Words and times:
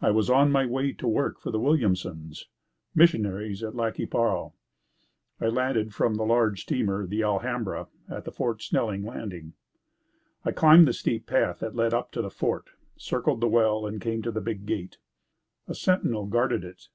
I 0.00 0.10
was 0.10 0.28
on 0.28 0.50
my 0.50 0.66
way 0.66 0.92
to 0.94 1.06
work 1.06 1.38
for 1.38 1.52
the 1.52 1.60
Williamsons, 1.60 2.48
missionaries, 2.96 3.62
at 3.62 3.76
Lac 3.76 3.94
qui 3.94 4.06
Parle. 4.06 4.56
I 5.40 5.46
landed 5.46 5.94
from 5.94 6.16
the 6.16 6.24
large 6.24 6.62
steamer, 6.62 7.06
the 7.06 7.22
Alhambra, 7.22 7.86
at 8.10 8.24
the 8.24 8.32
Fort 8.32 8.60
Snelling 8.60 9.04
landing. 9.04 9.52
I 10.44 10.50
climbed 10.50 10.88
the 10.88 10.92
steep 10.92 11.28
path 11.28 11.60
that 11.60 11.76
led 11.76 11.94
up 11.94 12.10
to 12.10 12.22
the 12.22 12.28
fort, 12.28 12.70
circled 12.96 13.40
the 13.40 13.46
wall 13.46 13.86
and 13.86 14.00
came 14.00 14.20
to 14.22 14.32
the 14.32 14.40
big 14.40 14.66
gate. 14.66 14.98
A 15.68 15.76
sentinel 15.76 16.26
guarded 16.26 16.64
it. 16.64 16.88